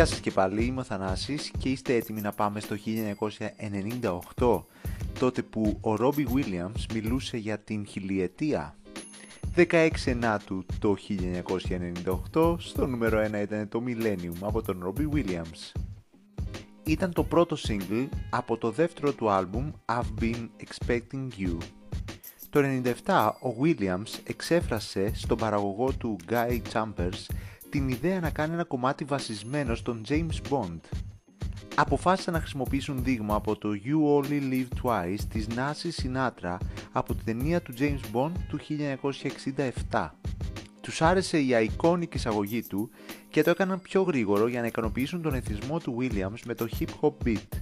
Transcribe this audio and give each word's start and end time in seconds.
Γεια 0.00 0.08
σας 0.08 0.20
και 0.20 0.30
πάλι, 0.30 0.64
είμαι 0.64 0.80
ο 0.80 0.84
Θανάσης 0.84 1.50
και 1.58 1.68
είστε 1.68 1.94
έτοιμοι 1.94 2.20
να 2.20 2.32
πάμε 2.32 2.60
στο 2.60 2.76
1998, 4.36 4.62
τότε 5.18 5.42
που 5.42 5.78
ο 5.80 5.96
Ρόμπι 5.96 6.26
Williams 6.34 6.92
μιλούσε 6.94 7.36
για 7.36 7.58
την 7.58 7.86
χιλιετία. 7.86 8.76
16 9.56 9.88
Ενάτου 10.04 10.64
το 10.78 10.96
1998, 12.32 12.56
στο 12.58 12.86
νούμερο 12.86 13.24
1 13.24 13.42
ήταν 13.42 13.68
το 13.68 13.82
Millennium 13.86 14.34
από 14.40 14.62
τον 14.62 14.78
Ρόμπι 14.82 15.08
Williams. 15.12 15.80
Ήταν 16.84 17.12
το 17.12 17.24
πρώτο 17.24 17.56
single 17.68 18.08
από 18.30 18.56
το 18.56 18.70
δεύτερο 18.70 19.12
του 19.12 19.30
άλμπουμ 19.30 19.70
I've 19.86 20.22
Been 20.22 20.48
Expecting 20.56 21.28
You. 21.38 21.56
Το 22.50 22.60
97 23.04 23.30
ο 23.42 23.54
Williams 23.62 24.20
εξέφρασε 24.24 25.10
στον 25.14 25.38
παραγωγό 25.38 25.92
του 25.92 26.16
Guy 26.30 26.60
Chambers 26.72 27.26
την 27.70 27.88
ιδέα 27.88 28.20
να 28.20 28.30
κάνει 28.30 28.52
ένα 28.52 28.64
κομμάτι 28.64 29.04
βασισμένο 29.04 29.74
στον 29.74 30.02
James 30.08 30.50
Bond. 30.50 30.80
Αποφάσισαν 31.74 32.32
να 32.34 32.40
χρησιμοποιήσουν 32.40 33.04
δείγμα 33.04 33.34
από 33.34 33.56
το 33.56 33.68
You 33.84 34.24
Only 34.24 34.40
Live 34.52 34.68
Twice 34.82 35.20
της 35.28 35.46
Nancy 35.56 36.02
Sinatra 36.02 36.56
από 36.92 37.14
την 37.14 37.24
ταινία 37.24 37.62
του 37.62 37.74
James 37.78 38.16
Bond 38.16 38.32
του 38.48 38.58
1967. 39.90 40.08
Τους 40.80 41.02
άρεσε 41.02 41.40
η 41.40 41.54
αϊκόνικη 41.54 42.16
εισαγωγή 42.16 42.62
του 42.62 42.90
και 43.28 43.42
το 43.42 43.50
έκαναν 43.50 43.80
πιο 43.80 44.02
γρήγορο 44.02 44.46
για 44.48 44.60
να 44.60 44.66
ικανοποιήσουν 44.66 45.22
τον 45.22 45.34
εθισμό 45.34 45.78
του 45.78 45.96
Williams 46.00 46.40
με 46.44 46.54
το 46.54 46.68
hip 46.78 46.88
hop 47.00 47.26
beat. 47.26 47.58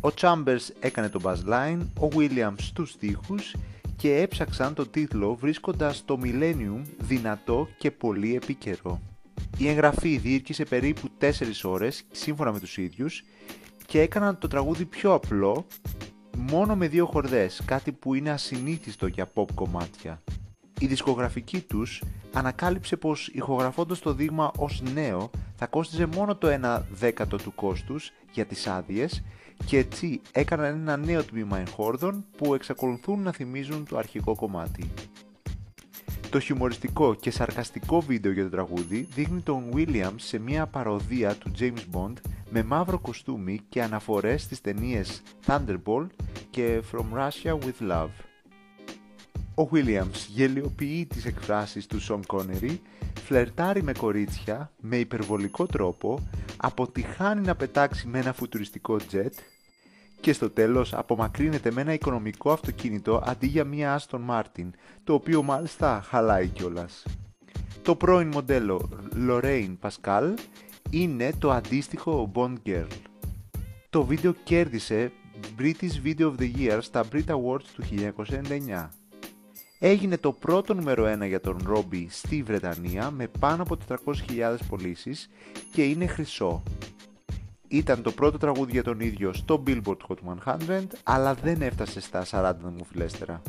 Ο 0.00 0.08
Chambers 0.20 0.68
έκανε 0.80 1.08
το 1.08 1.20
bassline, 1.24 1.80
ο 2.00 2.08
Williams 2.14 2.62
τους 2.74 2.90
στίχους 2.90 3.54
και 3.96 4.16
έψαξαν 4.16 4.74
το 4.74 4.86
τίτλο 4.86 5.34
βρίσκοντας 5.34 6.04
το 6.04 6.18
Millennium 6.22 6.82
δυνατό 6.98 7.68
και 7.78 7.90
πολύ 7.90 8.34
επίκαιρο. 8.34 9.00
Η 9.58 9.68
εγγραφή 9.68 10.16
διήρκησε 10.16 10.64
περίπου 10.64 11.08
4 11.20 11.30
ώρες 11.62 12.04
σύμφωνα 12.10 12.52
με 12.52 12.60
τους 12.60 12.76
ίδιους 12.76 13.24
και 13.86 14.00
έκαναν 14.00 14.38
το 14.38 14.48
τραγούδι 14.48 14.84
πιο 14.84 15.12
απλό 15.12 15.66
μόνο 16.36 16.76
με 16.76 16.88
δύο 16.88 17.06
χορδές, 17.06 17.62
κάτι 17.64 17.92
που 17.92 18.14
είναι 18.14 18.30
ασυνήθιστο 18.30 19.06
για 19.06 19.30
pop 19.34 19.46
κομμάτια. 19.54 20.22
Η 20.78 20.86
δισκογραφική 20.86 21.60
τους 21.60 22.02
ανακάλυψε 22.32 22.96
πως 22.96 23.28
ηχογραφώντας 23.28 23.98
το 23.98 24.12
δείγμα 24.12 24.50
ως 24.56 24.82
νέο 24.94 25.30
θα 25.56 25.66
κόστιζε 25.66 26.06
μόνο 26.06 26.36
το 26.36 26.48
1 26.62 26.82
δέκατο 26.92 27.36
του 27.36 27.54
κόστους 27.54 28.12
για 28.34 28.44
τις 28.44 28.66
άδειες 28.66 29.22
και 29.66 29.78
έτσι 29.78 30.20
έκαναν 30.32 30.74
ένα 30.74 30.96
νέο 30.96 31.24
τμήμα 31.24 31.58
εγχόρδων 31.58 32.24
που 32.36 32.54
εξακολουθούν 32.54 33.22
να 33.22 33.32
θυμίζουν 33.32 33.86
το 33.88 33.96
αρχικό 33.98 34.34
κομμάτι. 34.34 34.90
Το 36.30 36.40
χιουμοριστικό 36.40 37.14
και 37.14 37.30
σαρκαστικό 37.30 38.00
βίντεο 38.00 38.32
για 38.32 38.42
το 38.42 38.50
τραγούδι 38.50 39.08
δείχνει 39.14 39.40
τον 39.40 39.64
Williams 39.74 40.14
σε 40.16 40.38
μια 40.38 40.66
παροδία 40.66 41.34
του 41.34 41.50
James 41.58 41.84
Bond 41.92 42.14
με 42.50 42.62
μαύρο 42.62 42.98
κοστούμι 42.98 43.60
και 43.68 43.82
αναφορές 43.82 44.42
στις 44.42 44.60
ταινίες 44.60 45.22
Thunderbolt 45.46 46.06
και 46.50 46.82
From 46.92 47.18
Russia 47.18 47.58
with 47.58 47.90
Love. 47.90 48.08
Ο 49.54 49.68
Williams 49.72 50.26
γελιοποιεί 50.28 51.06
τις 51.06 51.24
εκφράσεις 51.24 51.86
του 51.86 52.00
Sean 52.08 52.20
Connery, 52.26 52.78
φλερτάρει 53.24 53.82
με 53.82 53.92
κορίτσια 53.92 54.72
με 54.80 54.96
υπερβολικό 54.96 55.66
τρόπο, 55.66 56.28
αποτυχάνει 56.64 57.40
να 57.40 57.54
πετάξει 57.54 58.06
με 58.06 58.18
ένα 58.18 58.32
φουτουριστικό 58.32 58.96
jet 59.12 59.32
και 60.20 60.32
στο 60.32 60.50
τέλος 60.50 60.94
απομακρύνεται 60.94 61.70
με 61.70 61.80
ένα 61.80 61.92
οικονομικό 61.92 62.52
αυτοκίνητο 62.52 63.22
αντί 63.26 63.46
για 63.46 63.64
μία 63.64 64.00
Aston 64.00 64.20
Martin, 64.30 64.70
το 65.04 65.14
οποίο 65.14 65.42
μάλιστα 65.42 66.04
χαλάει 66.08 66.48
κιόλας. 66.48 67.04
Το 67.82 67.96
πρώην 67.96 68.28
μοντέλο 68.28 68.88
Lorraine 69.28 69.76
Pascal 69.80 70.34
είναι 70.90 71.32
το 71.38 71.50
αντίστοιχο 71.50 72.32
Bond 72.34 72.56
Girl. 72.66 72.86
Το 73.90 74.04
βίντεο 74.04 74.32
κέρδισε 74.44 75.12
British 75.58 76.04
Video 76.04 76.32
of 76.32 76.34
the 76.38 76.50
Year 76.56 76.78
στα 76.80 77.04
Brit 77.12 77.26
Awards 77.26 77.66
του 77.74 77.84
1999 78.68 78.88
έγινε 79.78 80.16
το 80.16 80.32
πρώτο 80.32 80.74
νούμερο 80.74 81.12
1 81.22 81.26
για 81.26 81.40
τον 81.40 81.58
Ρόμπι 81.64 82.08
στη 82.10 82.42
Βρετανία 82.42 83.10
με 83.10 83.28
πάνω 83.38 83.62
από 83.62 83.76
400.000 83.88 84.56
πωλήσεις 84.68 85.30
και 85.72 85.84
είναι 85.84 86.06
χρυσό. 86.06 86.62
Ήταν 87.68 88.02
το 88.02 88.10
πρώτο 88.10 88.38
τραγούδι 88.38 88.72
για 88.72 88.82
τον 88.82 89.00
ίδιο 89.00 89.32
στο 89.32 89.62
Billboard 89.66 89.96
Hot 90.08 90.56
100 90.68 90.82
αλλά 91.02 91.34
δεν 91.34 91.62
έφτασε 91.62 92.00
στα 92.00 92.24
40 92.30 92.52
δημοφιλέστερα. 92.72 93.42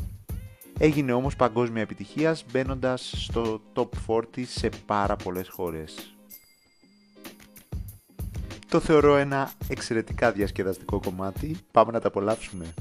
Έγινε 0.78 1.12
όμως 1.12 1.36
παγκόσμια 1.36 1.82
επιτυχίας 1.82 2.44
μπαίνοντας 2.50 3.12
στο 3.16 3.60
top 3.74 3.88
40 4.06 4.22
σε 4.46 4.68
πάρα 4.86 5.16
πολλές 5.16 5.48
χώρες. 5.48 6.16
Το 8.68 8.80
θεωρώ 8.80 9.16
ένα 9.16 9.52
εξαιρετικά 9.68 10.32
διασκεδαστικό 10.32 11.00
κομμάτι, 11.00 11.56
πάμε 11.72 11.92
να 11.92 12.00
τα 12.00 12.08
απολαύσουμε. 12.08 12.74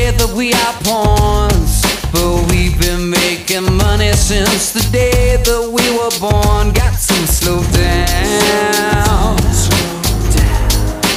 say 0.00 0.10
that 0.12 0.32
we 0.34 0.52
are 0.52 0.74
pawns, 0.84 1.82
but 2.12 2.50
we've 2.50 2.78
been 2.80 3.10
making 3.10 3.66
money 3.76 4.12
since 4.12 4.72
the 4.72 4.80
day 4.92 5.36
that 5.44 5.62
we 5.76 5.84
were 5.98 6.14
born. 6.20 6.72
Got 6.72 6.94
some 6.94 7.26
slow 7.26 7.60
downs 7.76 9.58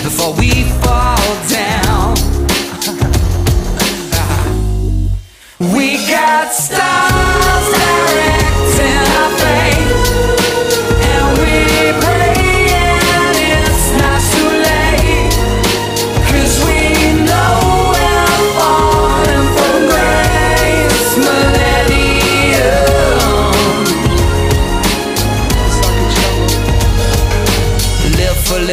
before 0.03 0.33
we 0.41 0.51
fall 0.83 1.29
down. 1.61 2.15
we 5.75 5.85
got 6.07 6.51
stars. 6.51 7.32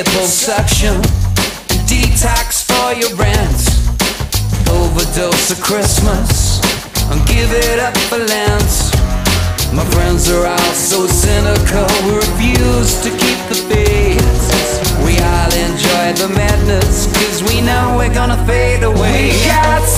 Liposuction, 0.01 0.97
detox 1.85 2.65
for 2.65 2.95
your 2.97 3.15
rent, 3.17 3.61
overdose 4.71 5.51
of 5.51 5.61
Christmas, 5.61 6.59
and 7.11 7.21
give 7.29 7.53
it 7.53 7.79
up 7.79 7.95
for 8.09 8.17
Lent. 8.17 8.73
My 9.75 9.85
friends 9.93 10.31
are 10.31 10.47
all 10.47 10.73
so 10.73 11.07
cynical, 11.07 11.85
we 12.07 12.17
refuse 12.17 13.03
to 13.03 13.11
keep 13.11 13.41
the 13.53 13.61
faith. 13.69 14.25
We 15.05 15.19
all 15.21 15.53
enjoy 15.69 16.07
the 16.17 16.33
madness, 16.35 17.07
cause 17.13 17.43
we 17.43 17.61
know 17.61 17.97
we're 17.99 18.15
gonna 18.15 18.43
fade 18.47 18.83
away. 18.83 19.33
We 19.33 19.45
got. 19.45 19.90